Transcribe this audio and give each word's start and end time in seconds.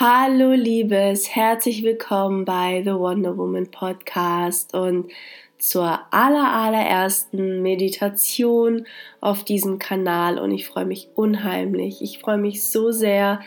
Hallo 0.00 0.52
Liebes, 0.52 1.34
herzlich 1.34 1.82
willkommen 1.82 2.44
bei 2.44 2.82
The 2.84 2.92
Wonder 2.92 3.36
Woman 3.36 3.68
Podcast 3.68 4.72
und 4.72 5.10
zur 5.58 5.98
aller 6.12 6.52
allerersten 6.52 7.62
Meditation 7.62 8.86
auf 9.20 9.42
diesem 9.42 9.80
Kanal. 9.80 10.38
Und 10.38 10.52
ich 10.52 10.68
freue 10.68 10.86
mich 10.86 11.08
unheimlich. 11.16 12.00
Ich 12.00 12.20
freue 12.20 12.38
mich 12.38 12.62
so 12.62 12.92
sehr, 12.92 13.40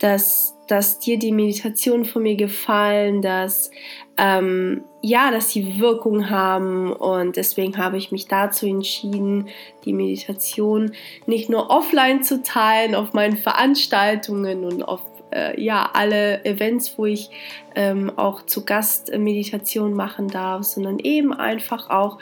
dass, 0.00 0.56
dass 0.66 0.98
dir 0.98 1.20
die 1.20 1.30
Meditationen 1.30 2.04
von 2.04 2.24
mir 2.24 2.34
gefallen, 2.34 3.22
dass 3.22 3.70
ähm, 4.18 4.82
ja, 5.02 5.30
dass 5.30 5.50
sie 5.50 5.78
Wirkung 5.78 6.30
haben. 6.30 6.92
Und 6.92 7.36
deswegen 7.36 7.78
habe 7.78 7.96
ich 7.96 8.10
mich 8.10 8.26
dazu 8.26 8.66
entschieden, 8.66 9.50
die 9.84 9.92
Meditation 9.92 10.90
nicht 11.26 11.48
nur 11.48 11.70
offline 11.70 12.24
zu 12.24 12.42
teilen 12.42 12.96
auf 12.96 13.12
meinen 13.12 13.36
Veranstaltungen 13.36 14.64
und 14.64 14.82
auf 14.82 15.11
äh, 15.32 15.60
ja, 15.60 15.90
alle 15.92 16.44
Events, 16.44 16.96
wo 16.96 17.06
ich 17.06 17.30
ähm, 17.74 18.12
auch 18.16 18.46
zu 18.46 18.64
Gast 18.64 19.16
Meditation 19.16 19.94
machen 19.94 20.28
darf, 20.28 20.64
sondern 20.64 20.98
eben 20.98 21.32
einfach 21.32 21.90
auch 21.90 22.18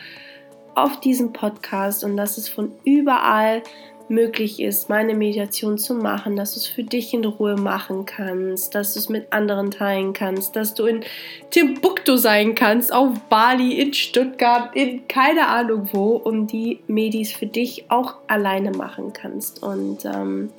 auf 0.75 1.01
diesem 1.01 1.33
Podcast 1.33 2.05
und 2.05 2.17
dass 2.17 2.39
es 2.39 2.49
von 2.49 2.73
überall 2.85 3.63
möglich 4.11 4.61
ist, 4.61 4.89
meine 4.89 5.15
Meditation 5.15 5.79
zu 5.79 5.95
machen, 5.95 6.35
dass 6.35 6.55
du 6.55 6.59
es 6.59 6.67
für 6.67 6.83
dich 6.83 7.15
in 7.15 7.25
Ruhe 7.25 7.55
machen 7.55 8.07
kannst, 8.07 8.75
dass 8.75 8.93
du 8.93 8.99
es 8.99 9.09
mit 9.09 9.33
anderen 9.33 9.71
teilen 9.71 10.13
kannst, 10.13 10.57
dass 10.57 10.75
du 10.75 10.87
in 10.87 11.05
Timbuktu 11.51 12.17
sein 12.17 12.57
kannst, 12.57 12.93
auf 12.93 13.19
Bali, 13.29 13.81
in 13.81 13.95
Stuttgart, 13.95 14.75
in 14.75 15.07
keine 15.07 15.47
Ahnung 15.47 15.89
wo 15.93 16.17
und 16.17 16.49
die 16.49 16.81
Medis 16.89 17.33
für 17.33 17.47
dich 17.47 17.85
auch 17.89 18.17
alleine 18.27 18.73
machen 18.73 19.13
kannst. 19.13 19.63
Und 19.63 20.05
ähm, 20.05 20.51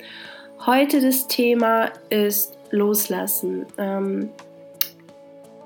Heute 0.64 1.00
das 1.00 1.26
Thema 1.26 1.90
ist 2.08 2.56
Loslassen. 2.70 3.66
Ähm, 3.78 4.30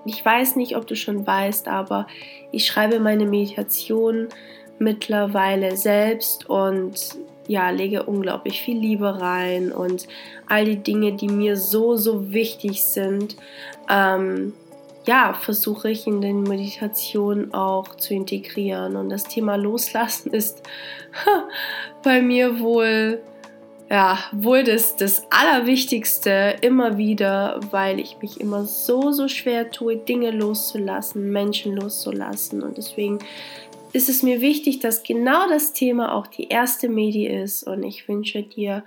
ich 0.06 0.24
weiß 0.24 0.56
nicht, 0.56 0.74
ob 0.74 0.86
du 0.86 0.96
schon 0.96 1.26
weißt, 1.26 1.68
aber 1.68 2.06
ich 2.50 2.66
schreibe 2.66 2.98
meine 2.98 3.26
Meditation 3.26 4.28
mittlerweile 4.78 5.76
selbst 5.76 6.48
und 6.48 7.14
ja, 7.46 7.68
lege 7.68 8.04
unglaublich 8.04 8.62
viel 8.62 8.78
Liebe 8.78 9.20
rein 9.20 9.70
und 9.70 10.08
all 10.48 10.64
die 10.64 10.82
Dinge, 10.82 11.12
die 11.12 11.28
mir 11.28 11.58
so, 11.58 11.96
so 11.96 12.32
wichtig 12.32 12.82
sind, 12.82 13.36
ähm, 13.90 14.54
ja, 15.06 15.34
versuche 15.34 15.90
ich 15.90 16.06
in 16.06 16.22
den 16.22 16.42
Meditationen 16.42 17.52
auch 17.52 17.96
zu 17.96 18.14
integrieren. 18.14 18.96
Und 18.96 19.10
das 19.10 19.24
Thema 19.24 19.56
Loslassen 19.56 20.30
ist 20.32 20.62
bei 22.02 22.22
mir 22.22 22.60
wohl 22.60 23.20
ja, 23.88 24.18
wohl 24.32 24.64
das, 24.64 24.96
das 24.96 25.24
Allerwichtigste 25.30 26.56
immer 26.60 26.98
wieder, 26.98 27.60
weil 27.70 28.00
ich 28.00 28.16
mich 28.20 28.40
immer 28.40 28.64
so, 28.64 29.12
so 29.12 29.28
schwer 29.28 29.70
tue, 29.70 29.96
Dinge 29.96 30.32
loszulassen, 30.32 31.30
Menschen 31.30 31.76
loszulassen. 31.76 32.62
Und 32.62 32.78
deswegen 32.78 33.20
ist 33.92 34.08
es 34.08 34.22
mir 34.22 34.40
wichtig, 34.40 34.80
dass 34.80 35.04
genau 35.04 35.48
das 35.48 35.72
Thema 35.72 36.14
auch 36.14 36.26
die 36.26 36.48
erste 36.48 36.88
Medi 36.88 37.26
ist. 37.26 37.62
Und 37.62 37.84
ich 37.84 38.08
wünsche 38.08 38.42
dir 38.42 38.84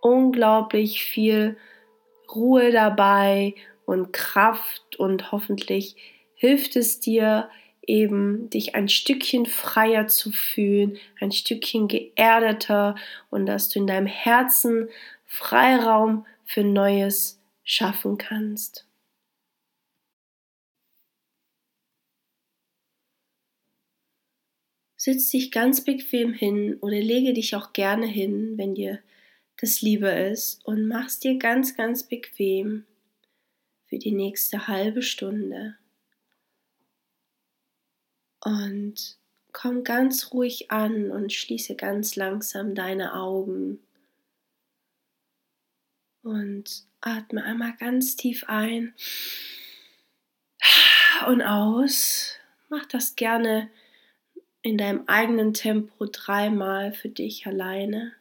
unglaublich 0.00 1.02
viel 1.02 1.56
Ruhe 2.34 2.72
dabei 2.72 3.54
und 3.86 4.12
Kraft 4.12 4.96
und 4.98 5.32
hoffentlich 5.32 5.96
hilft 6.34 6.76
es 6.76 7.00
dir, 7.00 7.48
eben 7.86 8.50
dich 8.50 8.74
ein 8.74 8.88
Stückchen 8.88 9.46
freier 9.46 10.08
zu 10.08 10.32
fühlen, 10.32 10.98
ein 11.20 11.32
Stückchen 11.32 11.88
geerdeter 11.88 12.96
und 13.30 13.46
dass 13.46 13.68
du 13.68 13.78
in 13.80 13.86
deinem 13.86 14.06
Herzen 14.06 14.88
Freiraum 15.26 16.26
für 16.44 16.64
Neues 16.64 17.40
schaffen 17.64 18.18
kannst. 18.18 18.86
Sitz 24.96 25.30
dich 25.30 25.52
ganz 25.52 25.84
bequem 25.84 26.32
hin 26.32 26.78
oder 26.80 26.98
lege 26.98 27.32
dich 27.32 27.54
auch 27.54 27.72
gerne 27.72 28.06
hin, 28.06 28.54
wenn 28.56 28.74
dir 28.74 28.98
das 29.58 29.80
lieber 29.80 30.16
ist 30.16 30.66
und 30.66 30.86
mach's 30.88 31.20
dir 31.20 31.38
ganz, 31.38 31.76
ganz 31.76 32.02
bequem 32.02 32.84
für 33.86 33.98
die 33.98 34.12
nächste 34.12 34.66
halbe 34.68 35.02
Stunde. 35.02 35.76
Und 38.46 39.18
komm 39.52 39.82
ganz 39.82 40.30
ruhig 40.30 40.70
an 40.70 41.10
und 41.10 41.32
schließe 41.32 41.74
ganz 41.74 42.14
langsam 42.14 42.76
deine 42.76 43.14
Augen. 43.14 43.80
Und 46.22 46.86
atme 47.00 47.42
einmal 47.42 47.74
ganz 47.76 48.14
tief 48.14 48.44
ein 48.46 48.94
und 51.26 51.42
aus. 51.42 52.38
Mach 52.68 52.86
das 52.86 53.16
gerne 53.16 53.68
in 54.62 54.78
deinem 54.78 55.08
eigenen 55.08 55.52
Tempo 55.52 56.06
dreimal 56.06 56.92
für 56.92 57.08
dich 57.08 57.48
alleine. 57.48 58.14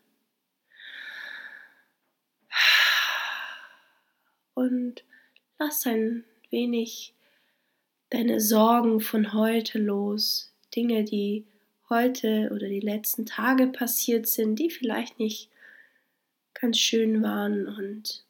Und 4.56 5.04
lass 5.60 5.86
ein 5.86 6.24
wenig 6.50 7.15
deine 8.10 8.40
Sorgen 8.40 9.00
von 9.00 9.34
heute 9.34 9.80
los, 9.80 10.54
Dinge, 10.76 11.04
die 11.04 11.46
heute 11.90 12.50
oder 12.54 12.68
die 12.68 12.80
letzten 12.80 13.26
Tage 13.26 13.68
passiert 13.68 14.28
sind, 14.28 14.58
die 14.58 14.70
vielleicht 14.70 15.20
nicht 15.20 15.52
ganz 16.54 16.78
schön 16.78 17.22
waren 17.22 17.68
und 17.68 18.26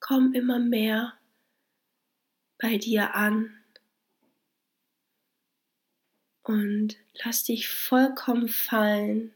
komm 0.00 0.32
immer 0.32 0.58
mehr 0.58 1.18
bei 2.58 2.78
dir 2.78 3.14
an. 3.14 3.54
Und 6.42 6.96
lass 7.22 7.44
dich 7.44 7.68
vollkommen 7.68 8.48
fallen 8.48 9.34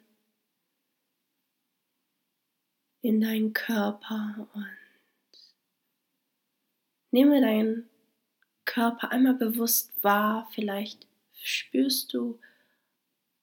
in 3.03 3.21
deinen 3.21 3.53
Körper 3.53 4.49
und 4.55 4.79
nehme 7.11 7.43
dein 7.43 7.91
Körper 8.73 9.11
einmal 9.11 9.35
bewusst 9.35 9.93
wahr. 10.03 10.49
Vielleicht 10.55 11.07
spürst 11.35 12.15
du 12.15 12.41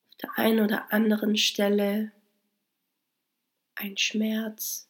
auf 0.09 0.15
der 0.23 0.39
einen 0.39 0.59
oder 0.59 0.91
anderen 0.91 1.37
Stelle 1.37 2.11
ein 3.75 3.95
Schmerz. 3.95 4.89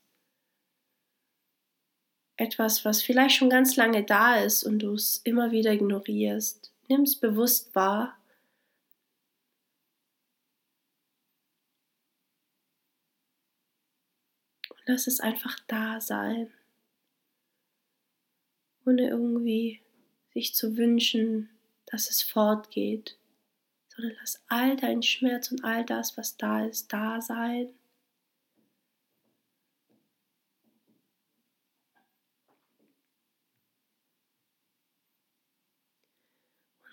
Etwas, 2.38 2.86
was 2.86 3.02
vielleicht 3.02 3.36
schon 3.36 3.50
ganz 3.50 3.76
lange 3.76 4.06
da 4.06 4.38
ist 4.38 4.64
und 4.64 4.80
du 4.80 4.94
es 4.94 5.18
immer 5.26 5.52
wieder 5.52 5.74
ignorierst. 5.74 6.72
Nimm 6.88 7.02
es 7.02 7.20
bewusst 7.20 7.76
wahr. 7.76 8.18
Und 14.70 14.80
lass 14.86 15.06
es 15.06 15.20
einfach 15.20 15.60
da 15.68 16.00
sein. 16.00 16.54
Ohne 18.86 19.10
irgendwie 19.10 19.82
sich 20.40 20.56
zu 20.56 20.78
wünschen, 20.78 21.50
dass 21.86 22.10
es 22.10 22.22
fortgeht, 22.22 23.18
sondern 23.90 24.16
lass 24.22 24.42
all 24.48 24.78
dein 24.78 25.04
Schmerz 25.04 25.52
und 25.52 25.66
all 25.66 25.86
das, 25.86 26.18
was 26.18 26.38
da 26.38 26.66
ist, 26.66 26.94
da 26.94 27.20
sein. 27.20 27.74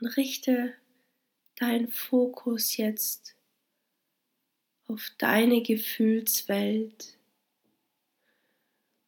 Und 0.01 0.09
richte 0.17 0.75
deinen 1.55 1.89
Fokus 1.89 2.77
jetzt 2.77 3.37
auf 4.89 5.11
deine 5.19 5.63
Gefühlswelt 5.63 7.17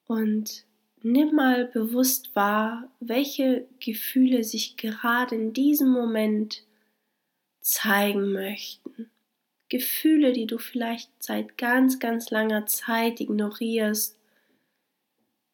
und 0.06 0.67
nimm 1.12 1.34
mal 1.34 1.66
bewusst 1.66 2.34
wahr, 2.36 2.90
welche 3.00 3.66
Gefühle 3.80 4.44
sich 4.44 4.76
gerade 4.76 5.34
in 5.34 5.52
diesem 5.52 5.90
Moment 5.90 6.64
zeigen 7.60 8.32
möchten. 8.32 9.10
Gefühle, 9.68 10.32
die 10.32 10.46
du 10.46 10.58
vielleicht 10.58 11.10
seit 11.22 11.58
ganz, 11.58 11.98
ganz 11.98 12.30
langer 12.30 12.66
Zeit 12.66 13.20
ignorierst, 13.20 14.18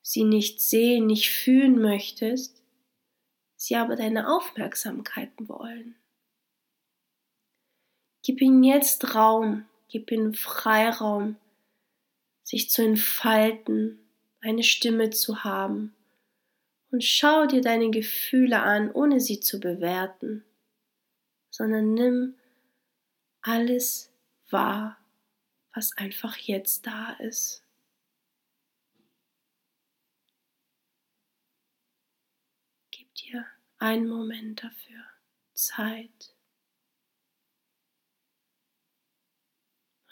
sie 0.03 0.25
nicht 0.25 0.61
sehen, 0.61 1.07
nicht 1.07 1.31
fühlen 1.31 1.81
möchtest, 1.81 2.63
sie 3.57 3.77
aber 3.77 3.97
deine 3.97 4.29
Aufmerksamkeit 4.29 5.31
wollen. 5.39 5.97
Gib 8.23 8.41
ihnen 8.41 8.63
jetzt 8.63 9.15
Raum, 9.15 9.67
gib 9.89 10.11
ihnen 10.11 10.35
Freiraum, 10.35 11.37
sich 12.43 12.71
zu 12.71 12.83
entfalten 12.83 14.04
eine 14.45 14.63
Stimme 14.63 15.11
zu 15.11 15.45
haben. 15.45 15.95
Und 16.91 17.03
schau 17.03 17.47
dir 17.47 17.61
deine 17.61 17.91
Gefühle 17.91 18.63
an, 18.63 18.91
ohne 18.91 19.21
sie 19.21 19.41
zu 19.41 19.59
bewerten, 19.59 20.45
sondern 21.51 21.95
nimm 21.95 22.35
alles 23.41 24.13
wahr, 24.51 24.99
was 25.73 25.97
einfach 25.97 26.37
jetzt 26.37 26.87
da 26.87 27.13
ist. 27.15 27.65
Gib 32.93 33.13
dir 33.15 33.45
einen 33.79 34.09
Moment 34.09 34.63
dafür, 34.63 35.03
Zeit. 35.53 36.35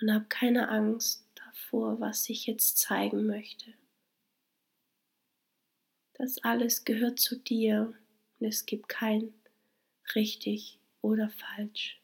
und 0.03 0.13
hab 0.13 0.29
keine 0.29 0.69
Angst 0.69 1.25
davor, 1.35 2.01
was 2.01 2.29
ich 2.29 2.47
jetzt 2.47 2.79
zeigen 2.79 3.25
möchte. 3.27 3.73
Das 6.23 6.39
alles 6.45 6.85
gehört 6.85 7.19
zu 7.19 7.37
dir 7.37 7.95
und 8.39 8.47
es 8.47 8.65
gibt 8.65 8.89
kein 8.89 9.35
richtig 10.15 10.79
oder 11.01 11.29
falsch. 11.29 12.01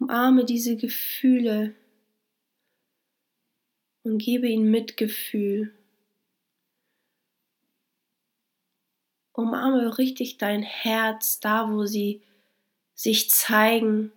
Umarme 0.00 0.44
diese 0.44 0.74
Gefühle 0.76 1.74
und 4.02 4.18
gebe 4.18 4.48
ihnen 4.48 4.72
Mitgefühl. 4.72 5.72
Umarme 9.38 9.98
richtig 9.98 10.38
dein 10.38 10.64
Herz 10.64 11.38
da, 11.38 11.70
wo 11.70 11.86
sie 11.86 12.22
sich 12.94 13.30
zeigen. 13.30 14.10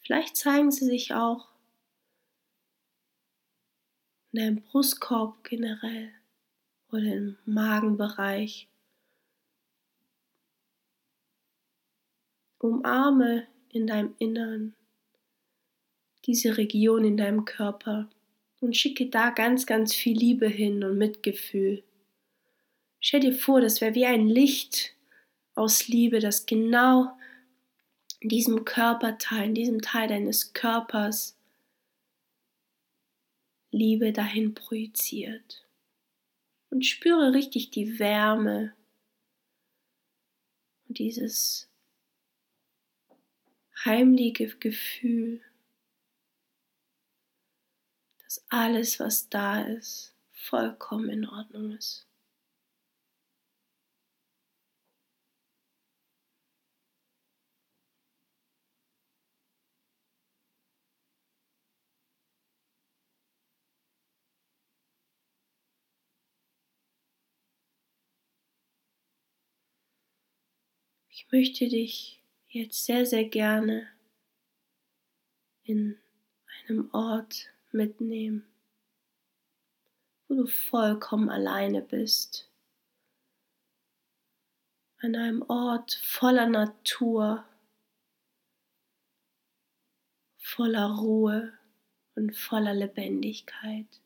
Vielleicht 0.00 0.36
zeigen 0.36 0.70
sie 0.70 0.84
sich 0.84 1.14
auch 1.14 1.48
in 4.30 4.40
deinem 4.40 4.60
Brustkorb 4.60 5.42
generell 5.44 6.12
oder 6.90 7.04
im 7.04 7.38
Magenbereich. 7.46 8.68
Umarme 12.58 13.46
in 13.70 13.86
deinem 13.86 14.14
Innern 14.18 14.74
diese 16.26 16.58
Region 16.58 17.06
in 17.06 17.16
deinem 17.16 17.46
Körper 17.46 18.10
und 18.60 18.76
schicke 18.76 19.06
da 19.06 19.30
ganz, 19.30 19.64
ganz 19.64 19.94
viel 19.94 20.18
Liebe 20.18 20.48
hin 20.48 20.84
und 20.84 20.98
Mitgefühl. 20.98 21.82
Stell 23.04 23.18
dir 23.18 23.34
vor, 23.34 23.60
das 23.60 23.80
wäre 23.80 23.96
wie 23.96 24.06
ein 24.06 24.28
Licht 24.28 24.94
aus 25.56 25.88
Liebe, 25.88 26.20
das 26.20 26.46
genau 26.46 27.10
in 28.20 28.28
diesem 28.28 28.64
Körperteil, 28.64 29.48
in 29.48 29.54
diesem 29.56 29.82
Teil 29.82 30.06
deines 30.06 30.52
Körpers 30.52 31.36
Liebe 33.72 34.12
dahin 34.12 34.54
projiziert. 34.54 35.66
Und 36.70 36.86
spüre 36.86 37.34
richtig 37.34 37.70
die 37.70 37.98
Wärme 37.98 38.72
und 40.88 40.98
dieses 40.98 41.68
heimliche 43.84 44.46
Gefühl, 44.58 45.40
dass 48.22 48.44
alles, 48.48 49.00
was 49.00 49.28
da 49.28 49.62
ist, 49.62 50.14
vollkommen 50.30 51.10
in 51.10 51.28
Ordnung 51.28 51.72
ist. 51.72 52.06
Ich 71.12 71.21
möchte 71.32 71.66
dich 71.66 72.22
jetzt 72.48 72.84
sehr, 72.84 73.06
sehr 73.06 73.24
gerne 73.24 73.88
in 75.64 75.98
einem 76.68 76.90
Ort 76.92 77.50
mitnehmen, 77.70 78.46
wo 80.28 80.34
du 80.34 80.46
vollkommen 80.46 81.30
alleine 81.30 81.80
bist. 81.80 82.50
An 84.98 85.16
einem 85.16 85.42
Ort 85.48 85.94
voller 86.04 86.46
Natur, 86.46 87.44
voller 90.36 90.86
Ruhe 90.98 91.58
und 92.14 92.36
voller 92.36 92.74
Lebendigkeit. 92.74 94.02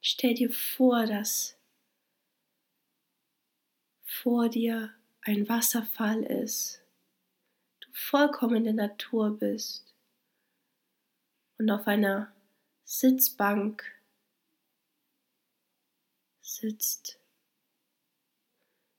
Stell 0.00 0.34
dir 0.34 0.50
vor, 0.50 1.04
dass 1.06 1.55
vor 4.22 4.48
dir 4.48 4.94
ein 5.20 5.48
Wasserfall 5.48 6.22
ist, 6.22 6.82
du 7.80 7.88
vollkommen 7.92 8.56
in 8.56 8.64
der 8.64 8.88
Natur 8.88 9.36
bist 9.36 9.94
und 11.58 11.70
auf 11.70 11.86
einer 11.86 12.32
Sitzbank 12.84 13.84
sitzt 16.40 17.20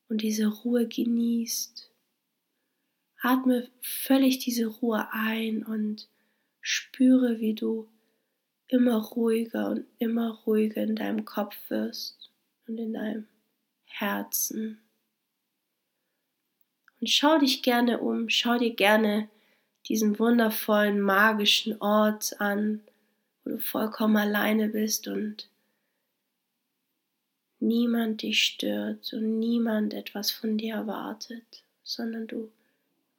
und 0.08 0.22
diese 0.22 0.48
Ruhe 0.48 0.88
genießt. 0.88 1.92
Atme 3.20 3.72
völlig 3.82 4.40
diese 4.40 4.68
Ruhe 4.68 5.08
ein 5.12 5.66
und 5.66 6.10
spüre, 6.62 7.40
wie 7.40 7.56
du 7.56 7.90
immer 8.68 8.98
ruhiger 8.98 9.72
und 9.72 9.88
immer 9.98 10.32
ruhiger 10.46 10.84
in 10.84 10.96
deinem 10.96 11.26
Kopf 11.26 11.56
wirst 11.70 12.32
und 12.68 12.78
in 12.78 12.94
deinem 12.94 13.28
Herzen. 13.86 14.87
Und 17.00 17.10
schau 17.10 17.38
dich 17.38 17.62
gerne 17.62 18.00
um, 18.00 18.30
schau 18.30 18.58
dir 18.58 18.74
gerne 18.74 19.30
diesen 19.88 20.20
wundervollen, 20.20 21.00
magischen 21.00 21.80
Ort 21.82 22.40
an, 22.42 22.82
wo 23.44 23.52
du 23.52 23.60
vollkommen 23.60 24.18
alleine 24.18 24.70
bist 24.70 25.08
und 25.08 25.50
niemand 27.60 28.22
dich 28.22 28.44
stört 28.44 29.14
und 29.14 29.40
niemand 29.40 29.94
etwas 29.94 30.32
von 30.32 30.58
dir 30.58 30.76
erwartet, 30.76 31.64
sondern 31.84 32.28
du 32.28 32.52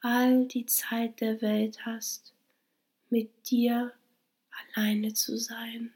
all 0.00 0.46
die 0.46 0.66
Zeit 0.66 1.20
der 1.20 1.40
Welt 1.40 1.84
hast, 1.84 2.32
mit 3.10 3.50
dir 3.50 3.92
alleine 4.74 5.14
zu 5.14 5.36
sein. 5.36 5.92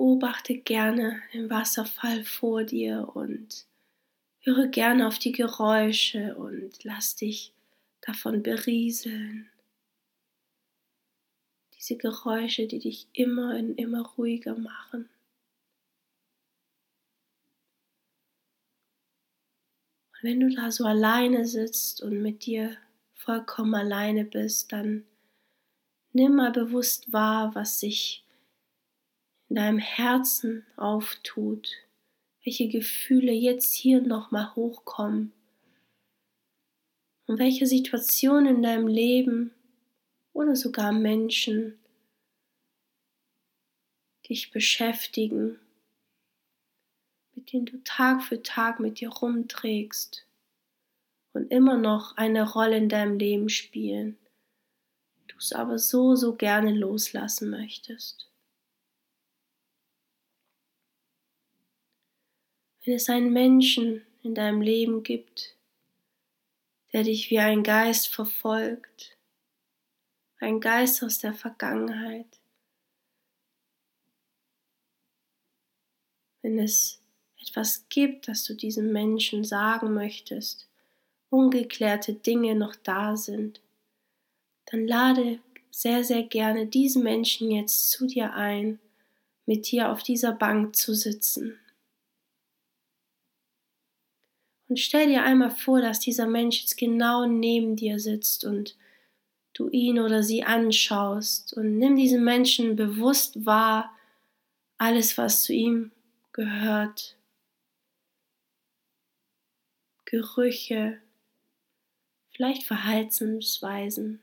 Beobachte 0.00 0.56
gerne 0.56 1.20
den 1.34 1.50
Wasserfall 1.50 2.24
vor 2.24 2.64
dir 2.64 3.10
und 3.12 3.66
höre 4.38 4.66
gerne 4.68 5.06
auf 5.06 5.18
die 5.18 5.32
Geräusche 5.32 6.36
und 6.36 6.82
lass 6.84 7.16
dich 7.16 7.52
davon 8.00 8.42
berieseln. 8.42 9.50
Diese 11.76 11.98
Geräusche, 11.98 12.66
die 12.66 12.78
dich 12.78 13.08
immer 13.12 13.54
und 13.56 13.74
immer 13.74 14.06
ruhiger 14.16 14.56
machen. 14.56 15.10
Und 20.14 20.22
wenn 20.22 20.40
du 20.40 20.48
da 20.48 20.70
so 20.70 20.86
alleine 20.86 21.46
sitzt 21.46 22.02
und 22.02 22.22
mit 22.22 22.46
dir 22.46 22.74
vollkommen 23.12 23.74
alleine 23.74 24.24
bist, 24.24 24.72
dann 24.72 25.04
nimm 26.14 26.36
mal 26.36 26.52
bewusst 26.52 27.12
wahr, 27.12 27.54
was 27.54 27.80
sich 27.80 28.24
in 29.50 29.56
deinem 29.56 29.78
Herzen 29.78 30.64
auftut, 30.76 31.72
welche 32.44 32.68
Gefühle 32.68 33.32
jetzt 33.32 33.74
hier 33.74 34.00
nochmal 34.00 34.54
hochkommen 34.54 35.32
und 37.26 37.38
welche 37.38 37.66
Situationen 37.66 38.56
in 38.56 38.62
deinem 38.62 38.86
Leben 38.86 39.52
oder 40.32 40.54
sogar 40.54 40.92
Menschen 40.92 41.78
dich 44.28 44.52
beschäftigen, 44.52 45.58
mit 47.34 47.52
denen 47.52 47.66
du 47.66 47.82
Tag 47.82 48.22
für 48.22 48.42
Tag 48.44 48.78
mit 48.78 49.00
dir 49.00 49.08
rumträgst 49.08 50.26
und 51.32 51.50
immer 51.50 51.76
noch 51.76 52.16
eine 52.16 52.48
Rolle 52.48 52.76
in 52.76 52.88
deinem 52.88 53.18
Leben 53.18 53.48
spielen, 53.48 54.16
du 55.26 55.36
es 55.38 55.52
aber 55.52 55.80
so, 55.80 56.14
so 56.14 56.36
gerne 56.36 56.72
loslassen 56.72 57.50
möchtest. 57.50 58.29
Wenn 62.84 62.94
es 62.94 63.10
einen 63.10 63.32
Menschen 63.32 64.06
in 64.22 64.34
deinem 64.34 64.62
Leben 64.62 65.02
gibt, 65.02 65.54
der 66.92 67.02
dich 67.02 67.30
wie 67.30 67.38
ein 67.38 67.62
Geist 67.62 68.08
verfolgt, 68.08 69.18
ein 70.38 70.60
Geist 70.60 71.02
aus 71.02 71.18
der 71.18 71.34
Vergangenheit, 71.34 72.40
wenn 76.40 76.58
es 76.58 77.02
etwas 77.38 77.86
gibt, 77.90 78.28
das 78.28 78.44
du 78.44 78.54
diesem 78.54 78.92
Menschen 78.92 79.44
sagen 79.44 79.92
möchtest, 79.92 80.66
ungeklärte 81.28 82.14
Dinge 82.14 82.54
noch 82.54 82.74
da 82.76 83.16
sind, 83.16 83.60
dann 84.66 84.86
lade 84.86 85.38
sehr, 85.70 86.02
sehr 86.02 86.22
gerne 86.22 86.66
diesen 86.66 87.02
Menschen 87.02 87.50
jetzt 87.50 87.90
zu 87.90 88.06
dir 88.06 88.32
ein, 88.34 88.78
mit 89.44 89.70
dir 89.70 89.90
auf 89.90 90.02
dieser 90.02 90.32
Bank 90.32 90.76
zu 90.76 90.94
sitzen. 90.94 91.58
Und 94.70 94.78
stell 94.78 95.08
dir 95.08 95.24
einmal 95.24 95.50
vor, 95.50 95.80
dass 95.80 95.98
dieser 95.98 96.28
Mensch 96.28 96.60
jetzt 96.60 96.76
genau 96.76 97.26
neben 97.26 97.74
dir 97.74 97.98
sitzt 97.98 98.44
und 98.44 98.76
du 99.52 99.68
ihn 99.68 99.98
oder 99.98 100.22
sie 100.22 100.44
anschaust 100.44 101.54
und 101.54 101.76
nimm 101.76 101.96
diesen 101.96 102.22
Menschen 102.22 102.76
bewusst 102.76 103.44
wahr, 103.44 103.92
alles, 104.78 105.18
was 105.18 105.42
zu 105.42 105.52
ihm 105.52 105.90
gehört. 106.32 107.16
Gerüche, 110.04 111.02
vielleicht 112.30 112.62
Verhaltensweisen. 112.62 114.22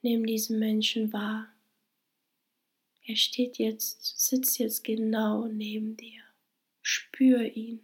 Nimm 0.00 0.24
diesen 0.24 0.58
Menschen 0.58 1.12
wahr. 1.12 1.48
Er 3.04 3.16
steht 3.16 3.58
jetzt, 3.58 4.18
sitzt 4.18 4.58
jetzt 4.58 4.84
genau 4.84 5.48
neben 5.48 5.98
dir. 5.98 6.25
Spür 6.92 7.42
ihn. 7.56 7.80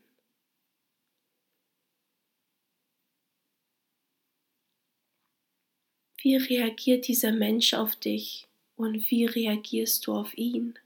Wie 6.23 6.37
reagiert 6.37 7.07
dieser 7.07 7.33
Mensch 7.33 7.75
auf 7.75 7.97
dich 7.97 8.49
und 8.77 9.11
wie 9.11 9.27
reagierst 9.27 10.07
du 10.07 10.15
auf 10.15 10.33
ihn? 10.39 10.79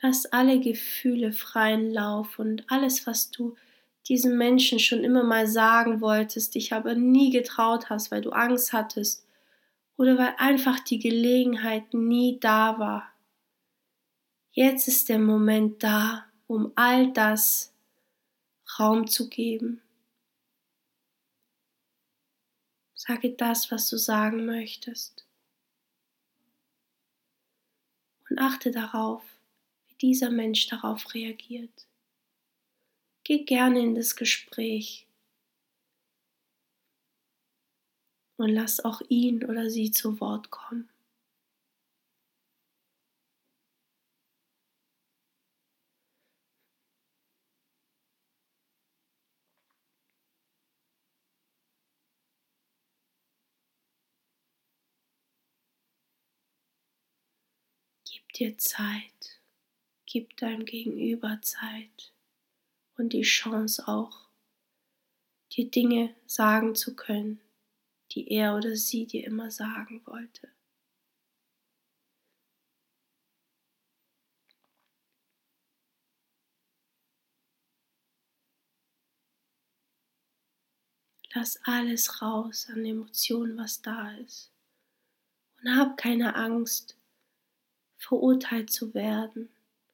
Lass 0.00 0.26
alle 0.26 0.60
Gefühle 0.60 1.32
freien 1.32 1.90
Lauf 1.90 2.38
und 2.38 2.62
alles, 2.70 3.08
was 3.08 3.32
du 3.32 3.56
diesem 4.06 4.38
Menschen 4.38 4.78
schon 4.78 5.02
immer 5.02 5.24
mal 5.24 5.48
sagen 5.48 6.00
wolltest, 6.00 6.54
dich 6.54 6.72
aber 6.72 6.94
nie 6.94 7.30
getraut 7.30 7.90
hast, 7.90 8.12
weil 8.12 8.20
du 8.22 8.30
Angst 8.30 8.72
hattest 8.72 9.23
oder 9.96 10.18
weil 10.18 10.34
einfach 10.38 10.80
die 10.80 10.98
Gelegenheit 10.98 11.94
nie 11.94 12.38
da 12.40 12.78
war. 12.78 13.12
Jetzt 14.52 14.88
ist 14.88 15.08
der 15.08 15.18
Moment 15.18 15.82
da, 15.82 16.26
um 16.46 16.72
all 16.76 17.12
das 17.12 17.72
Raum 18.78 19.06
zu 19.06 19.28
geben. 19.28 19.82
Sage 22.94 23.34
das, 23.34 23.70
was 23.70 23.88
du 23.90 23.98
sagen 23.98 24.46
möchtest. 24.46 25.26
Und 28.30 28.38
achte 28.38 28.70
darauf, 28.70 29.22
wie 29.88 29.94
dieser 29.96 30.30
Mensch 30.30 30.68
darauf 30.68 31.12
reagiert. 31.14 31.86
Geh 33.24 33.44
gerne 33.44 33.80
in 33.80 33.94
das 33.94 34.16
Gespräch 34.16 35.06
und 38.36 38.50
lass 38.50 38.84
auch 38.84 39.00
ihn 39.08 39.44
oder 39.44 39.70
sie 39.70 39.90
zu 39.90 40.20
Wort 40.20 40.50
kommen. 40.50 40.88
Gib 58.04 58.32
dir 58.32 58.58
Zeit, 58.58 59.40
gib 60.06 60.36
deinem 60.36 60.64
Gegenüber 60.64 61.40
Zeit. 61.42 62.12
Und 62.96 63.12
die 63.12 63.22
Chance 63.22 63.88
auch, 63.88 64.28
dir 65.52 65.70
Dinge 65.70 66.14
sagen 66.26 66.74
zu 66.74 66.94
können, 66.96 67.40
die 68.14 68.28
er 68.30 68.54
oder 68.56 68.76
sie 68.76 69.06
dir 69.06 69.24
immer 69.26 69.50
sagen 69.50 70.02
wollte. 70.06 70.48
Lass 81.34 81.58
alles 81.64 82.22
raus 82.22 82.68
an 82.72 82.84
Emotionen, 82.84 83.58
was 83.58 83.82
da 83.82 84.12
ist. 84.18 84.52
Und 85.60 85.76
hab 85.76 85.96
keine 85.96 86.36
Angst, 86.36 86.96
verurteilt 87.96 88.70
zu 88.70 88.94
werden 88.94 89.48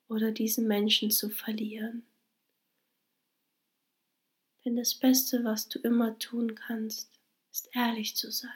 oder 0.09 0.33
diesen 0.33 0.67
Menschen 0.69 1.11
zu 1.11 1.31
verlieren. 1.31 2.05
Denn 4.65 4.77
das 4.77 4.95
Beste, 4.95 5.43
was 5.45 5.69
du 5.69 5.79
immer 5.79 6.19
tun 6.19 6.55
kannst, 6.55 7.20
ist 7.53 7.69
ehrlich 7.75 8.17
zu 8.17 8.31
sein. 8.31 8.51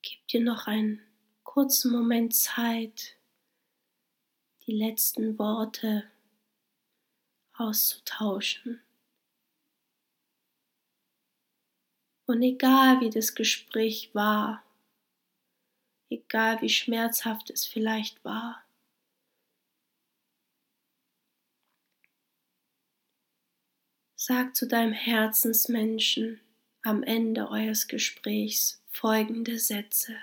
Gib 0.00 0.26
dir 0.28 0.40
noch 0.40 0.66
einen 0.68 1.02
kurzen 1.44 1.92
Moment 1.92 2.34
Zeit, 2.34 3.18
die 4.66 4.72
letzten 4.72 5.38
Worte 5.38 6.10
auszutauschen. 7.54 8.82
Und 12.26 12.42
egal 12.42 13.00
wie 13.00 13.10
das 13.10 13.36
Gespräch 13.36 14.12
war, 14.12 14.64
egal 16.10 16.60
wie 16.62 16.68
schmerzhaft 16.68 17.50
es 17.50 17.64
vielleicht 17.64 18.24
war, 18.24 18.64
sag 24.16 24.56
zu 24.56 24.66
deinem 24.66 24.92
Herzensmenschen 24.92 26.40
am 26.82 27.04
Ende 27.04 27.48
eures 27.48 27.86
Gesprächs 27.86 28.82
folgende 28.88 29.60
Sätze. 29.60 30.16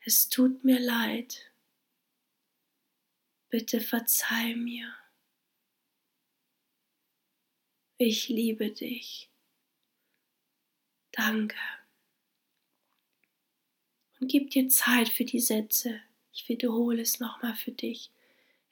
Es 0.00 0.28
tut 0.28 0.64
mir 0.64 0.78
leid. 0.78 1.49
Bitte 3.50 3.80
verzeih 3.80 4.54
mir. 4.54 4.94
Ich 7.98 8.28
liebe 8.28 8.70
dich. 8.70 9.28
Danke. 11.10 11.58
Und 14.20 14.30
gib 14.30 14.50
dir 14.50 14.68
Zeit 14.68 15.08
für 15.08 15.24
die 15.24 15.40
Sätze. 15.40 16.00
Ich 16.32 16.48
wiederhole 16.48 17.02
es 17.02 17.18
nochmal 17.18 17.56
für 17.56 17.72
dich. 17.72 18.10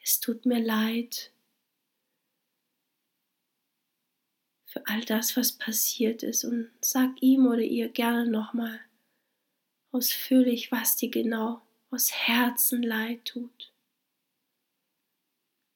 Es 0.02 0.20
tut 0.20 0.47
mir 0.47 0.61
leid 0.61 1.32
für 4.64 4.87
all 4.87 5.00
das, 5.00 5.37
was 5.37 5.52
passiert 5.52 6.23
ist. 6.23 6.44
Und 6.44 6.70
sag 6.80 7.20
ihm 7.20 7.47
oder 7.47 7.62
ihr 7.62 7.88
gerne 7.88 8.30
nochmal 8.30 8.80
ausführlich, 9.90 10.70
was 10.70 10.97
dir 10.97 11.11
genau 11.11 11.62
aus 11.90 12.12
Herzen 12.12 12.82
leid 12.82 13.25
tut. 13.25 13.73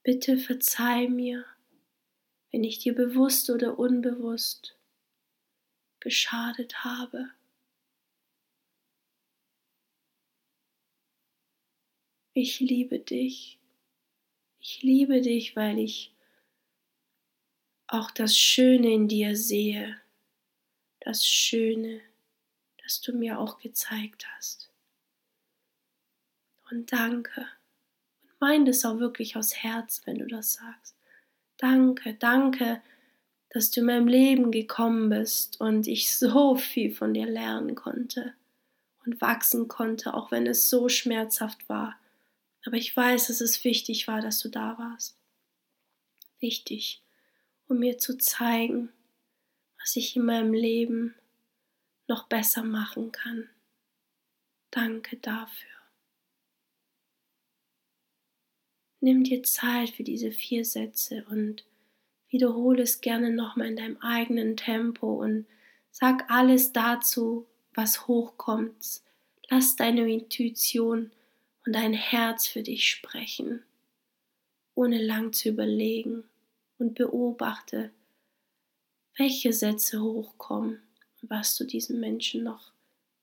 Bitte 0.04 0.36
verzeih 0.36 1.08
mir, 1.08 1.44
wenn 2.50 2.64
ich 2.64 2.80
dir 2.80 2.92
bewusst 2.92 3.50
oder 3.50 3.78
unbewusst 3.78 4.76
geschadet 6.00 6.82
habe. 6.82 7.30
Ich 12.32 12.58
liebe 12.58 12.98
dich. 12.98 13.60
Ich 14.58 14.82
liebe 14.82 15.20
dich, 15.20 15.54
weil 15.54 15.78
ich 15.78 16.12
auch 17.86 18.10
das 18.10 18.36
Schöne 18.36 18.92
in 18.92 19.06
dir 19.06 19.36
sehe. 19.36 20.00
Das 20.98 21.24
Schöne, 21.24 22.00
das 22.82 23.00
du 23.02 23.12
mir 23.12 23.38
auch 23.38 23.58
gezeigt 23.58 24.26
hast. 24.34 24.68
Und 26.70 26.90
danke 26.90 27.46
mein 28.42 28.66
das 28.66 28.84
auch 28.84 28.98
wirklich 28.98 29.36
aus 29.36 29.54
Herz, 29.54 30.02
wenn 30.04 30.18
du 30.18 30.26
das 30.26 30.54
sagst. 30.54 30.96
Danke, 31.58 32.14
danke, 32.14 32.82
dass 33.50 33.70
du 33.70 33.80
in 33.80 33.86
meinem 33.86 34.08
Leben 34.08 34.50
gekommen 34.50 35.10
bist 35.10 35.60
und 35.60 35.86
ich 35.86 36.18
so 36.18 36.56
viel 36.56 36.92
von 36.92 37.14
dir 37.14 37.26
lernen 37.26 37.76
konnte 37.76 38.34
und 39.04 39.20
wachsen 39.20 39.68
konnte, 39.68 40.14
auch 40.14 40.32
wenn 40.32 40.46
es 40.46 40.68
so 40.68 40.88
schmerzhaft 40.88 41.68
war. 41.68 41.98
Aber 42.64 42.76
ich 42.76 42.96
weiß, 42.96 43.28
dass 43.28 43.40
es 43.40 43.62
wichtig 43.62 44.08
war, 44.08 44.20
dass 44.20 44.40
du 44.40 44.48
da 44.48 44.76
warst. 44.76 45.16
Wichtig. 46.40 47.02
um 47.68 47.78
mir 47.78 47.96
zu 47.96 48.18
zeigen, 48.18 48.92
was 49.80 49.96
ich 49.96 50.16
in 50.16 50.24
meinem 50.24 50.52
Leben 50.52 51.14
noch 52.08 52.28
besser 52.28 52.64
machen 52.64 53.12
kann. 53.12 53.48
Danke 54.70 55.16
dafür. 55.16 55.81
Nimm 59.04 59.24
dir 59.24 59.42
Zeit 59.42 59.90
für 59.90 60.04
diese 60.04 60.30
vier 60.30 60.64
Sätze 60.64 61.24
und 61.28 61.64
wiederhole 62.28 62.84
es 62.84 63.00
gerne 63.00 63.32
nochmal 63.32 63.66
in 63.66 63.76
deinem 63.76 63.96
eigenen 63.96 64.56
Tempo 64.56 65.20
und 65.20 65.44
sag 65.90 66.30
alles 66.30 66.72
dazu, 66.72 67.44
was 67.74 68.06
hochkommt. 68.06 69.00
Lass 69.50 69.74
deine 69.74 70.08
Intuition 70.08 71.10
und 71.66 71.72
dein 71.74 71.94
Herz 71.94 72.46
für 72.46 72.62
dich 72.62 72.88
sprechen, 72.88 73.64
ohne 74.76 75.02
lang 75.02 75.32
zu 75.32 75.48
überlegen 75.48 76.22
und 76.78 76.94
beobachte, 76.94 77.90
welche 79.18 79.52
Sätze 79.52 80.00
hochkommen 80.00 80.80
und 81.20 81.28
was 81.28 81.56
du 81.56 81.64
diesen 81.64 81.98
Menschen 81.98 82.44
noch 82.44 82.70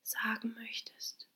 sagen 0.03 0.53
möchtest. 0.59 1.28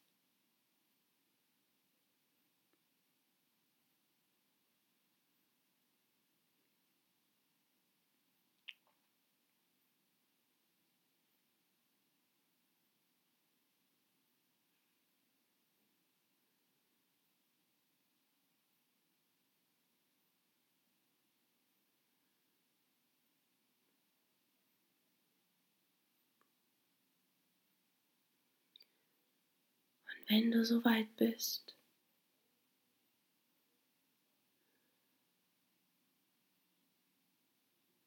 Wenn 30.27 30.51
du 30.51 30.65
soweit 30.65 31.15
bist. 31.18 31.75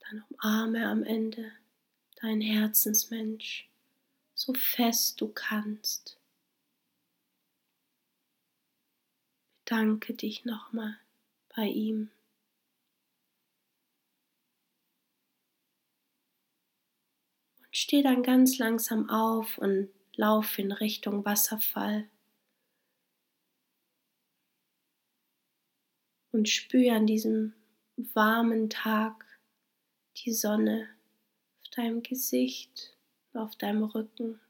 Dann 0.00 0.24
umarme 0.30 0.88
am 0.88 1.02
Ende 1.02 1.52
dein 2.20 2.40
Herzensmensch 2.40 3.68
so 4.34 4.54
fest 4.54 5.20
du 5.20 5.28
kannst. 5.28 6.18
Bedanke 9.64 10.14
dich 10.14 10.44
nochmal 10.44 10.96
bei 11.56 11.64
ihm. 11.64 12.10
Und 17.58 17.76
steh 17.76 18.02
dann 18.02 18.22
ganz 18.22 18.58
langsam 18.58 19.10
auf 19.10 19.58
und 19.58 19.88
lauf 20.16 20.58
in 20.58 20.72
Richtung 20.72 21.24
Wasserfall. 21.24 22.08
Und 26.32 26.48
spüre 26.48 26.94
an 26.94 27.06
diesem 27.06 27.54
warmen 27.96 28.68
Tag 28.68 29.24
die 30.18 30.32
Sonne 30.32 30.88
auf 31.62 31.68
deinem 31.70 32.02
Gesicht, 32.02 32.96
auf 33.32 33.56
deinem 33.56 33.84
Rücken. 33.84 34.40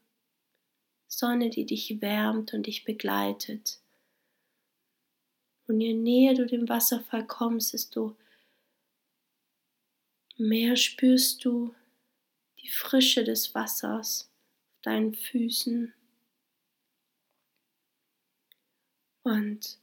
Sonne, 1.07 1.49
die 1.49 1.65
dich 1.65 2.01
wärmt 2.01 2.53
und 2.53 2.67
dich 2.67 2.83
begleitet. 2.83 3.79
Und 5.67 5.81
je 5.81 5.93
näher 5.93 6.33
du 6.33 6.45
dem 6.45 6.67
Wasserfall 6.67 7.25
kommst, 7.25 7.73
desto 7.73 8.15
mehr 10.37 10.75
spürst 10.75 11.43
du 11.43 11.73
die 12.59 12.69
Frische 12.69 13.23
des 13.23 13.55
Wassers 13.55 14.29
deinen 14.87 15.13
Füßen. 15.13 15.93
Und 19.23 19.79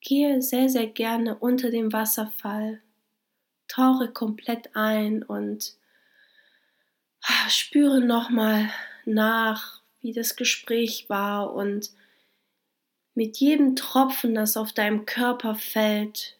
gehe 0.00 0.40
sehr, 0.40 0.70
sehr 0.70 0.86
gerne 0.86 1.36
unter 1.36 1.70
dem 1.70 1.92
Wasserfall, 1.92 2.80
tauche 3.68 4.10
komplett 4.10 4.74
ein 4.74 5.22
und 5.22 5.76
ah, 7.22 7.50
spüre 7.50 8.00
nochmal 8.00 8.70
nach, 9.04 9.82
wie 10.00 10.14
das 10.14 10.36
Gespräch 10.36 11.10
war 11.10 11.52
und 11.52 11.90
mit 13.14 13.36
jedem 13.36 13.76
Tropfen, 13.76 14.34
das 14.34 14.56
auf 14.56 14.72
deinem 14.72 15.04
Körper 15.04 15.54
fällt, 15.54 16.38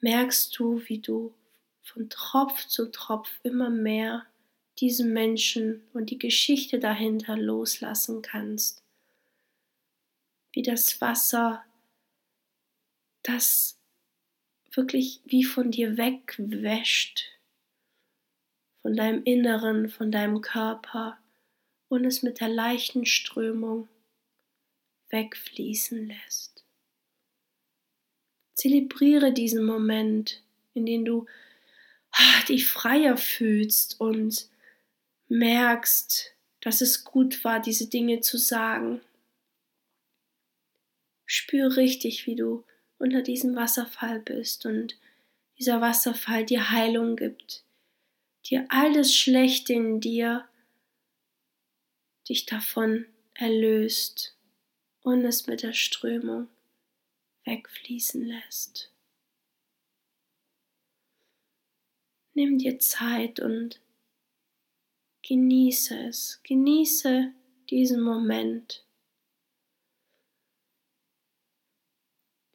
merkst 0.00 0.58
du, 0.58 0.82
wie 0.88 0.98
du 0.98 1.32
von 1.82 2.08
Tropf 2.10 2.66
zu 2.66 2.90
Tropf 2.90 3.28
immer 3.44 3.70
mehr 3.70 4.26
diesen 4.80 5.12
Menschen 5.12 5.82
und 5.92 6.10
die 6.10 6.18
Geschichte 6.18 6.78
dahinter 6.78 7.36
loslassen 7.36 8.22
kannst. 8.22 8.82
Wie 10.52 10.62
das 10.62 11.00
Wasser, 11.00 11.64
das 13.22 13.78
wirklich 14.72 15.20
wie 15.24 15.44
von 15.44 15.70
dir 15.70 15.96
wegwäscht, 15.96 17.30
von 18.82 18.96
deinem 18.96 19.22
Inneren, 19.24 19.88
von 19.88 20.10
deinem 20.10 20.40
Körper 20.40 21.18
und 21.88 22.04
es 22.04 22.22
mit 22.22 22.40
der 22.40 22.48
leichten 22.48 23.06
Strömung 23.06 23.88
wegfließen 25.10 26.08
lässt. 26.08 26.64
Zelebriere 28.54 29.32
diesen 29.32 29.64
Moment, 29.64 30.42
in 30.74 30.86
dem 30.86 31.04
du 31.04 31.26
ah, 32.12 32.44
dich 32.48 32.66
freier 32.66 33.16
fühlst 33.16 34.00
und 34.00 34.48
merkst, 35.34 36.32
dass 36.60 36.80
es 36.80 37.04
gut 37.04 37.44
war, 37.44 37.60
diese 37.60 37.88
Dinge 37.88 38.20
zu 38.20 38.38
sagen. 38.38 39.00
Spür 41.26 41.76
richtig, 41.76 42.26
wie 42.26 42.36
du 42.36 42.64
unter 42.98 43.22
diesem 43.22 43.56
Wasserfall 43.56 44.20
bist 44.20 44.64
und 44.64 44.96
dieser 45.58 45.80
Wasserfall 45.80 46.44
dir 46.44 46.70
Heilung 46.70 47.16
gibt, 47.16 47.64
dir 48.46 48.66
all 48.68 48.92
das 48.92 49.14
Schlechte 49.14 49.72
in 49.72 50.00
dir 50.00 50.48
dich 52.28 52.46
davon 52.46 53.06
erlöst 53.34 54.36
und 55.02 55.24
es 55.24 55.46
mit 55.46 55.62
der 55.62 55.74
Strömung 55.74 56.48
wegfließen 57.44 58.24
lässt. 58.24 58.90
Nimm 62.32 62.58
dir 62.58 62.78
Zeit 62.78 63.40
und 63.40 63.80
Genieße 65.26 65.98
es, 66.08 66.40
genieße 66.42 67.32
diesen 67.70 68.02
Moment, 68.02 68.84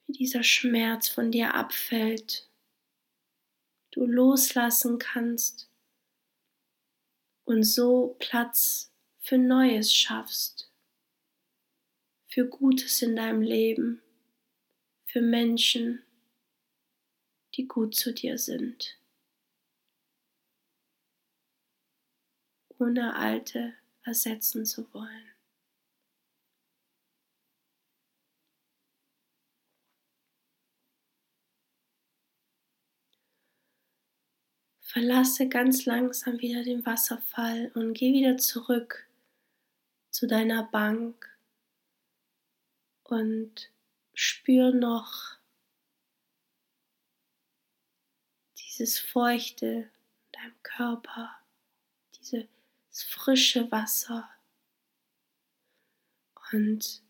wie 0.06 0.12
dieser 0.12 0.44
Schmerz 0.44 1.08
von 1.08 1.32
dir 1.32 1.56
abfällt, 1.56 2.48
du 3.90 4.06
loslassen 4.06 5.00
kannst 5.00 5.68
und 7.44 7.64
so 7.64 8.16
Platz 8.20 8.94
für 9.18 9.40
Neues 9.40 9.92
schaffst, 9.92 10.72
für 12.28 12.48
Gutes 12.48 13.02
in 13.02 13.16
deinem 13.16 13.42
Leben, 13.42 14.04
für 15.06 15.22
Menschen, 15.22 16.04
die 17.56 17.68
gut 17.68 17.96
zu 17.96 18.14
dir 18.14 18.38
sind. 18.38 18.99
Ohne 22.80 23.16
alte 23.16 23.74
ersetzen 24.04 24.66
zu 24.66 24.92
wollen. 24.94 25.30
Verlasse 34.82 35.48
ganz 35.48 35.86
langsam 35.86 36.40
wieder 36.40 36.64
den 36.64 36.84
Wasserfall 36.84 37.72
und 37.76 37.94
geh 37.94 38.12
wieder 38.12 38.38
zurück 38.38 39.08
zu 40.10 40.26
deiner 40.26 40.64
Bank 40.64 41.30
und 43.04 43.72
spür 44.16 44.74
noch 44.74 45.38
dieses 48.58 48.98
Feuchte 48.98 49.66
in 49.68 50.32
deinem 50.32 50.64
Körper, 50.64 51.40
diese 52.16 52.48
das 52.90 53.04
frische 53.04 53.72
Wasser. 53.72 54.30
Und 56.52 57.04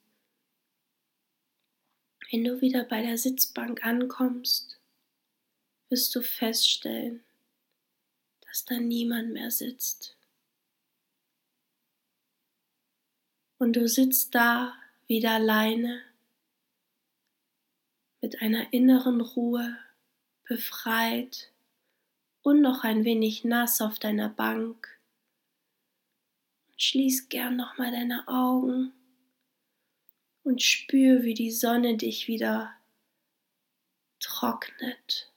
wenn 2.31 2.43
du 2.43 2.61
wieder 2.61 2.83
bei 2.83 3.01
der 3.01 3.17
Sitzbank 3.17 3.83
ankommst, 3.83 4.79
wirst 5.89 6.13
du 6.13 6.21
feststellen, 6.21 7.23
dass 8.41 8.65
da 8.65 8.79
niemand 8.79 9.33
mehr 9.33 9.49
sitzt. 9.49 10.15
Und 13.57 13.75
du 13.75 13.87
sitzt 13.87 14.35
da 14.35 14.77
wieder 15.07 15.31
alleine 15.31 16.03
mit 18.21 18.41
einer 18.41 18.71
inneren 18.73 19.21
Ruhe, 19.21 19.77
befreit 20.43 21.51
und 22.41 22.61
noch 22.61 22.83
ein 22.83 23.05
wenig 23.05 23.43
nass 23.43 23.81
auf 23.81 23.99
deiner 23.99 24.29
Bank. 24.29 24.98
Schließ 26.81 27.27
gern 27.27 27.57
nochmal 27.57 27.91
deine 27.91 28.25
Augen 28.29 28.93
und 30.43 30.63
spür, 30.63 31.23
wie 31.23 31.33
die 31.33 31.51
Sonne 31.51 31.97
dich 31.97 32.29
wieder 32.29 32.73
trocknet. 34.21 35.29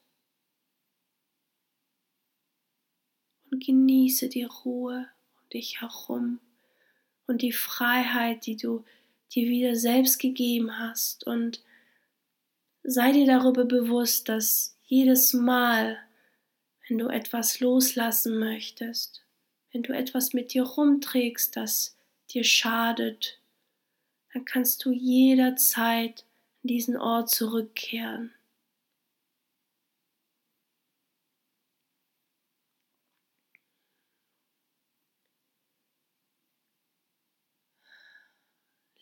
Und 3.50 3.66
genieße 3.66 4.28
die 4.28 4.44
Ruhe 4.44 5.08
um 5.40 5.48
dich 5.48 5.80
herum 5.80 6.38
und 7.26 7.42
die 7.42 7.52
Freiheit, 7.52 8.46
die 8.46 8.56
du 8.56 8.84
dir 9.32 9.48
wieder 9.48 9.74
selbst 9.74 10.20
gegeben 10.20 10.78
hast. 10.78 11.26
Und 11.26 11.60
sei 12.84 13.10
dir 13.10 13.26
darüber 13.26 13.64
bewusst, 13.64 14.28
dass 14.28 14.78
jedes 14.84 15.32
Mal, 15.32 15.98
wenn 16.86 16.98
du 16.98 17.08
etwas 17.08 17.58
loslassen 17.58 18.38
möchtest, 18.38 19.24
wenn 19.72 19.82
du 19.82 19.94
etwas 19.94 20.32
mit 20.34 20.52
dir 20.54 20.64
rumträgst, 20.64 21.56
das 21.56 21.96
dir 22.30 22.44
schadet, 22.44 23.40
dann 24.32 24.44
kannst 24.44 24.84
du 24.84 24.92
jederzeit 24.92 26.24
an 26.62 26.68
diesen 26.68 26.96
Ort 26.96 27.30
zurückkehren. 27.30 28.32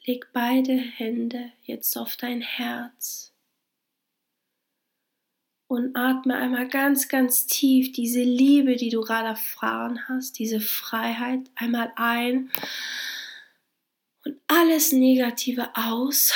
Leg 0.07 0.27
beide 0.33 0.73
Hände 0.73 1.53
jetzt 1.63 1.97
auf 1.97 2.17
dein 2.17 2.41
Herz 2.41 3.33
und 5.71 5.95
atme 5.95 6.35
einmal 6.35 6.67
ganz, 6.67 7.07
ganz 7.07 7.47
tief 7.47 7.93
diese 7.93 8.25
Liebe, 8.25 8.75
die 8.75 8.89
du 8.89 9.03
gerade 9.03 9.29
erfahren 9.29 10.01
hast, 10.09 10.41
diese 10.41 10.59
Freiheit 10.59 11.49
einmal 11.55 11.93
ein 11.95 12.51
und 14.25 14.37
alles 14.49 14.91
Negative 14.91 15.71
aus. 15.77 16.35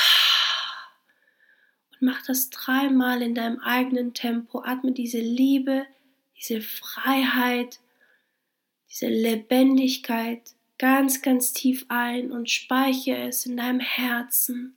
Und 1.90 2.02
mach 2.02 2.24
das 2.24 2.48
dreimal 2.50 3.22
in 3.22 3.34
deinem 3.34 3.58
eigenen 3.58 4.14
Tempo. 4.14 4.62
Atme 4.62 4.92
diese 4.92 5.18
Liebe, 5.18 5.84
diese 6.38 6.60
Freiheit, 6.60 7.80
diese 8.88 9.08
Lebendigkeit 9.08 10.42
ganz, 10.78 11.22
ganz 11.22 11.52
tief 11.52 11.86
ein 11.88 12.30
und 12.30 12.50
speichere 12.50 13.26
es 13.26 13.46
in 13.46 13.56
deinem 13.56 13.80
Herzen. 13.80 14.76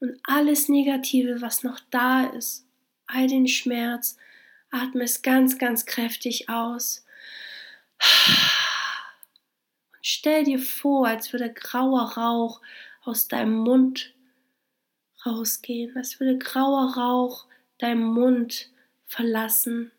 Und 0.00 0.20
alles 0.24 0.68
Negative, 0.68 1.40
was 1.40 1.62
noch 1.62 1.80
da 1.90 2.26
ist, 2.26 2.66
all 3.12 3.26
den 3.26 3.46
Schmerz, 3.48 4.16
atme 4.70 5.04
es 5.04 5.22
ganz, 5.22 5.58
ganz 5.58 5.86
kräftig 5.86 6.48
aus. 6.48 7.04
Und 9.92 10.06
stell 10.06 10.44
dir 10.44 10.58
vor, 10.58 11.06
als 11.06 11.32
würde 11.32 11.52
grauer 11.52 12.12
Rauch 12.16 12.60
aus 13.02 13.28
deinem 13.28 13.56
Mund 13.56 14.14
rausgehen, 15.26 15.96
als 15.96 16.20
würde 16.20 16.38
grauer 16.38 16.94
Rauch 16.96 17.46
deinen 17.78 18.04
Mund 18.04 18.70
verlassen. 19.06 19.90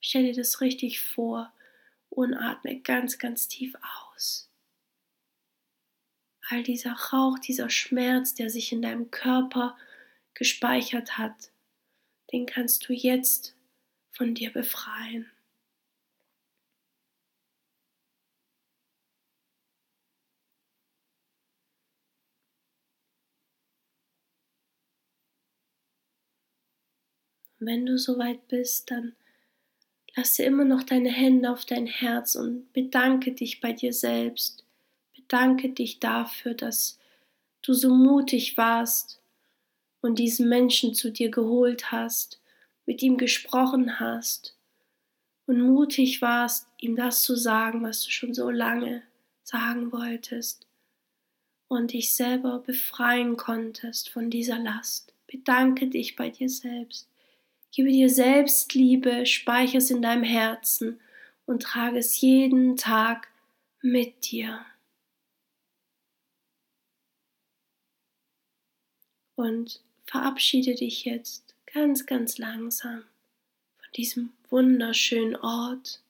Stell 0.00 0.24
dir 0.24 0.34
das 0.34 0.60
richtig 0.60 1.00
vor 1.00 1.52
und 2.08 2.34
atme 2.34 2.80
ganz, 2.80 3.18
ganz 3.18 3.48
tief 3.48 3.74
aus 3.82 4.50
all 6.50 6.62
dieser 6.62 6.92
Rauch, 6.92 7.38
dieser 7.38 7.70
Schmerz, 7.70 8.34
der 8.34 8.50
sich 8.50 8.72
in 8.72 8.82
deinem 8.82 9.10
Körper 9.10 9.76
gespeichert 10.34 11.16
hat, 11.16 11.50
den 12.32 12.46
kannst 12.46 12.88
du 12.88 12.92
jetzt 12.92 13.54
von 14.12 14.34
dir 14.34 14.52
befreien. 14.52 15.30
Wenn 27.58 27.84
du 27.84 27.98
soweit 27.98 28.48
bist, 28.48 28.90
dann 28.90 29.14
lasse 30.16 30.44
immer 30.44 30.64
noch 30.64 30.82
deine 30.82 31.10
Hände 31.10 31.50
auf 31.50 31.64
dein 31.64 31.86
Herz 31.86 32.34
und 32.34 32.72
bedanke 32.72 33.32
dich 33.32 33.60
bei 33.60 33.72
dir 33.72 33.92
selbst 33.92 34.64
danke 35.30 35.70
dich 35.70 36.00
dafür, 36.00 36.54
dass 36.54 36.98
du 37.62 37.72
so 37.72 37.94
mutig 37.94 38.56
warst 38.56 39.19
und 40.00 40.18
diesen 40.18 40.48
Menschen 40.48 40.94
zu 40.94 41.10
dir 41.10 41.30
geholt 41.30 41.92
hast, 41.92 42.40
mit 42.86 43.02
ihm 43.02 43.16
gesprochen 43.16 44.00
hast 44.00 44.56
und 45.46 45.60
mutig 45.60 46.22
warst, 46.22 46.66
ihm 46.78 46.96
das 46.96 47.22
zu 47.22 47.36
sagen, 47.36 47.82
was 47.82 48.04
du 48.04 48.10
schon 48.10 48.34
so 48.34 48.50
lange 48.50 49.02
sagen 49.42 49.92
wolltest 49.92 50.66
und 51.68 51.92
dich 51.92 52.14
selber 52.14 52.60
befreien 52.60 53.36
konntest 53.36 54.08
von 54.08 54.30
dieser 54.30 54.58
Last. 54.58 55.14
Bedanke 55.26 55.86
dich 55.86 56.16
bei 56.16 56.30
dir 56.30 56.48
selbst. 56.48 57.08
Gebe 57.72 57.90
dir 57.90 58.08
selbst 58.08 58.74
Liebe, 58.74 59.26
speichere 59.26 59.78
es 59.78 59.90
in 59.90 60.02
deinem 60.02 60.24
Herzen 60.24 61.00
und 61.46 61.62
trage 61.62 61.98
es 61.98 62.20
jeden 62.20 62.76
Tag 62.76 63.28
mit 63.80 64.30
dir. 64.32 64.64
und 69.40 69.80
verabschiede 70.10 70.74
dich 70.74 71.04
jetzt 71.04 71.54
ganz, 71.72 72.04
ganz 72.04 72.36
langsam 72.38 73.04
von 73.78 73.88
diesem 73.94 74.32
wunderschönen 74.48 75.36
Ort. 75.36 76.02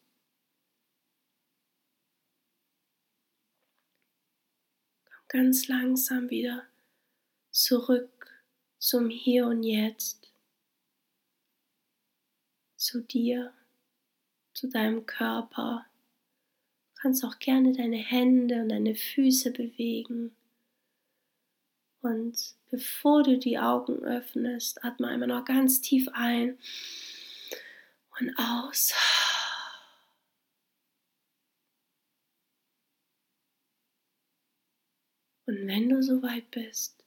Komm 5.04 5.24
ganz 5.28 5.68
langsam 5.68 6.30
wieder 6.30 6.66
zurück 7.50 8.42
zum 8.78 9.10
Hier 9.10 9.46
und 9.46 9.64
Jetzt, 9.64 10.32
zu 12.76 13.02
dir, 13.02 13.52
zu 14.54 14.68
deinem 14.68 15.04
Körper. 15.04 15.84
Du 16.94 17.02
kannst 17.02 17.22
auch 17.22 17.38
gerne 17.38 17.74
deine 17.74 17.98
Hände 17.98 18.62
und 18.62 18.70
deine 18.70 18.94
Füße 18.94 19.50
bewegen. 19.52 20.34
Und 22.02 22.54
bevor 22.70 23.22
du 23.22 23.38
die 23.38 23.58
Augen 23.58 24.02
öffnest, 24.04 24.82
atme 24.84 25.08
einmal 25.08 25.28
noch 25.28 25.44
ganz 25.44 25.80
tief 25.80 26.08
ein 26.12 26.58
und 28.18 28.34
aus. 28.36 28.94
Und 35.46 35.66
wenn 35.66 35.88
du 35.88 36.02
soweit 36.02 36.50
bist, 36.52 37.04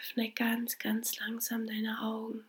öffne 0.00 0.32
ganz, 0.32 0.78
ganz 0.78 1.18
langsam 1.18 1.66
deine 1.66 2.00
Augen. 2.00 2.44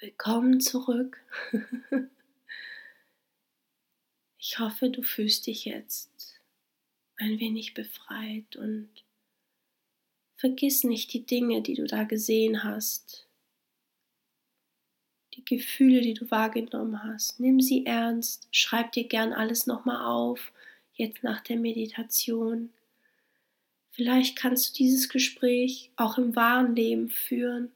Willkommen 0.00 0.60
zurück. 0.60 1.18
Ich 4.42 4.58
hoffe, 4.58 4.88
du 4.88 5.02
fühlst 5.02 5.46
dich 5.46 5.66
jetzt 5.66 6.40
ein 7.18 7.38
wenig 7.38 7.74
befreit 7.74 8.56
und 8.56 8.88
vergiss 10.36 10.82
nicht 10.82 11.12
die 11.12 11.26
Dinge, 11.26 11.60
die 11.60 11.74
du 11.74 11.86
da 11.86 12.04
gesehen 12.04 12.64
hast, 12.64 13.28
die 15.34 15.44
Gefühle, 15.44 16.00
die 16.00 16.14
du 16.14 16.30
wahrgenommen 16.30 17.04
hast. 17.04 17.38
Nimm 17.38 17.60
sie 17.60 17.84
ernst, 17.84 18.48
schreib 18.50 18.92
dir 18.92 19.06
gern 19.06 19.34
alles 19.34 19.66
nochmal 19.66 20.06
auf, 20.06 20.52
jetzt 20.94 21.22
nach 21.22 21.42
der 21.42 21.58
Meditation. 21.58 22.72
Vielleicht 23.90 24.36
kannst 24.36 24.70
du 24.70 24.82
dieses 24.82 25.10
Gespräch 25.10 25.90
auch 25.96 26.16
im 26.16 26.34
wahren 26.34 26.74
Leben 26.74 27.10
führen 27.10 27.70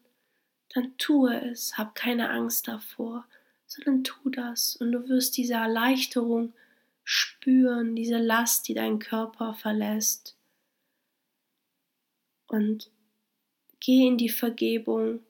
dann 0.74 0.96
tue 0.98 1.34
es, 1.50 1.78
hab 1.78 1.94
keine 1.94 2.30
Angst 2.30 2.68
davor, 2.68 3.26
sondern 3.66 4.04
tu 4.04 4.28
das 4.28 4.76
und 4.76 4.92
du 4.92 5.08
wirst 5.08 5.36
diese 5.36 5.54
Erleichterung 5.54 6.52
spüren, 7.04 7.94
diese 7.94 8.18
Last, 8.18 8.66
die 8.68 8.74
dein 8.74 8.98
Körper 8.98 9.54
verlässt. 9.54 10.36
Und 12.48 12.90
geh 13.80 14.06
in 14.06 14.18
die 14.18 14.28
Vergebung, 14.28 15.20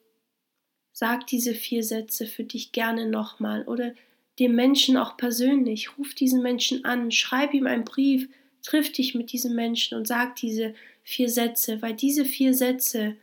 sag 0.93 1.27
diese 1.27 1.55
vier 1.55 1.83
Sätze 1.83 2.27
für 2.27 2.45
dich 2.45 2.73
gerne 2.73 3.09
nochmal 3.09 3.65
oder 3.65 3.95
dem 4.39 4.55
Menschen 4.55 4.97
auch 4.97 5.17
persönlich, 5.17 5.97
ruf 5.99 6.15
diesen 6.15 6.43
Menschen 6.43 6.85
an, 6.85 7.11
schreib 7.11 7.55
ihm 7.55 7.67
einen 7.67 7.85
Brief, 7.85 8.29
triff 8.63 8.91
dich 8.93 9.15
mit 9.15 9.33
diesem 9.33 9.55
Menschen 9.55 9.99
und 9.99 10.07
sag 10.07 10.37
diese 10.37 10.75
vier 11.03 11.29
Sätze, 11.29 11.83
weil 11.83 11.95
diese 11.95 12.25
vier 12.25 12.55
Sätze 12.55 13.17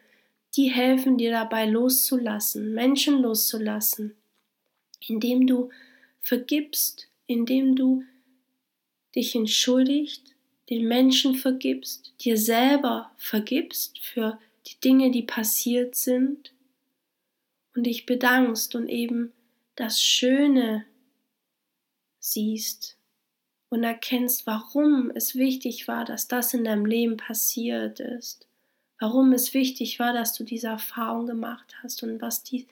die 0.56 0.70
helfen 0.70 1.18
dir 1.18 1.32
dabei 1.32 1.66
loszulassen, 1.66 2.74
Menschen 2.74 3.22
loszulassen, 3.22 4.16
indem 5.00 5.48
du 5.48 5.70
vergibst, 6.20 7.08
indem 7.26 7.76
du 7.76 8.04
dich 9.16 9.36
entschuldigt, 9.36 10.36
den 10.70 10.88
Menschen 10.88 11.36
vergibst, 11.36 12.14
dir 12.22 12.38
selber 12.38 13.12
vergibst 13.18 14.00
für 14.00 14.40
die 14.68 14.80
Dinge, 14.80 15.12
die 15.12 15.24
passiert 15.24 15.96
sind. 15.96 16.54
Und 17.74 17.86
dich 17.86 18.06
bedankst 18.06 18.76
und 18.76 18.90
eben 18.90 19.32
das 19.76 20.02
Schöne 20.02 20.86
siehst 22.20 22.98
und 23.70 23.84
erkennst, 23.84 24.46
warum 24.46 25.10
es 25.16 25.36
wichtig 25.36 25.88
war, 25.88 26.04
dass 26.04 26.28
das 26.28 26.54
in 26.54 26.66
deinem 26.66 26.86
Leben 26.86 27.16
passiert 27.16 28.02
ist, 28.02 28.48
warum 29.02 29.34
es 29.34 29.54
wichtig 29.54 30.00
war, 30.00 30.14
dass 30.14 30.34
du 30.34 30.46
diese 30.46 30.68
Erfahrung 30.68 31.26
gemacht 31.26 31.76
hast 31.84 32.04
und 32.04 32.22
was 32.22 32.44
die 32.44 32.68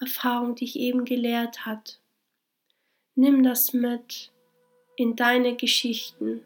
Erfahrung 0.00 0.56
dich 0.56 0.76
eben 0.76 1.04
gelehrt 1.04 1.64
hat. 1.64 2.00
Nimm 3.14 3.44
das 3.44 3.72
mit 3.72 4.32
in 4.96 5.14
deine 5.14 5.54
Geschichten 5.54 6.42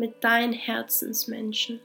mit 0.00 0.24
deinen 0.24 0.54
Herzensmenschen 0.54 1.78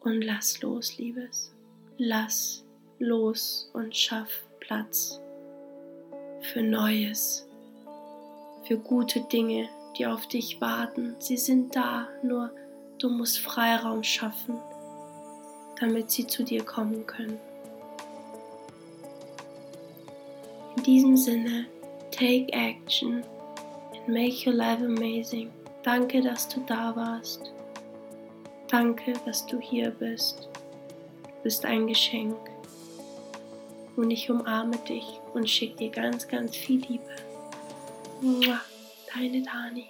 und 0.00 0.22
lass 0.22 0.62
los, 0.62 0.96
Liebes. 0.96 1.52
Lass 1.98 2.64
los 2.98 3.70
und 3.74 3.94
schaff 3.94 4.30
Platz 4.58 5.20
für 6.40 6.62
Neues, 6.62 7.46
für 8.66 8.78
gute 8.78 9.20
Dinge, 9.20 9.68
die 9.98 10.06
auf 10.06 10.28
dich 10.28 10.62
warten. 10.62 11.14
Sie 11.18 11.36
sind 11.36 11.76
da, 11.76 12.08
nur 12.22 12.52
du 12.98 13.10
musst 13.10 13.40
Freiraum 13.40 14.02
schaffen, 14.02 14.58
damit 15.80 16.10
sie 16.10 16.26
zu 16.26 16.42
dir 16.42 16.64
kommen 16.64 17.06
können. 17.06 17.38
In 20.76 20.82
diesem 20.82 21.16
Sinne, 21.16 21.66
take 22.10 22.52
action 22.52 23.24
and 23.92 24.08
make 24.08 24.46
your 24.46 24.54
life 24.54 24.84
amazing. 24.84 25.50
Danke, 25.82 26.20
dass 26.22 26.48
du 26.48 26.60
da 26.66 26.94
warst. 26.94 27.52
Danke, 28.68 29.14
dass 29.24 29.46
du 29.46 29.58
hier 29.58 29.90
bist. 29.90 30.48
Du 31.22 31.42
bist 31.42 31.64
ein 31.64 31.86
Geschenk. 31.86 32.36
Und 33.96 34.10
ich 34.10 34.30
umarme 34.30 34.76
dich 34.88 35.20
und 35.34 35.48
schicke 35.48 35.76
dir 35.76 35.90
ganz, 35.90 36.28
ganz 36.28 36.54
viel 36.54 36.80
Liebe. 36.82 37.02
Deine 39.12 39.42
Dani. 39.42 39.86